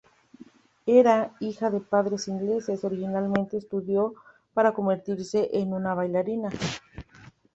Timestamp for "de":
1.69-1.79